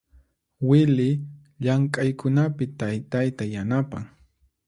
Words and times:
Wily 0.67 1.09
llamk'aykunapi 1.61 2.65
taytayta 2.79 3.43
yanapan. 3.53 4.03